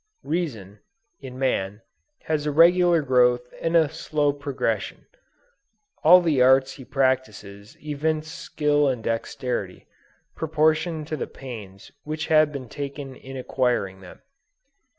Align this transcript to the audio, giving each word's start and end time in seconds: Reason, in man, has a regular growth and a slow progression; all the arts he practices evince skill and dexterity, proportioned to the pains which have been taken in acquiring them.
Reason, 0.23 0.79
in 1.19 1.37
man, 1.37 1.83
has 2.23 2.47
a 2.47 2.51
regular 2.51 3.03
growth 3.03 3.53
and 3.61 3.75
a 3.75 3.87
slow 3.87 4.33
progression; 4.33 5.05
all 6.03 6.21
the 6.21 6.41
arts 6.41 6.71
he 6.71 6.83
practices 6.83 7.77
evince 7.79 8.27
skill 8.31 8.87
and 8.87 9.03
dexterity, 9.03 9.85
proportioned 10.35 11.05
to 11.09 11.17
the 11.17 11.27
pains 11.27 11.91
which 12.03 12.25
have 12.33 12.51
been 12.51 12.67
taken 12.67 13.15
in 13.15 13.37
acquiring 13.37 14.01
them. 14.01 14.23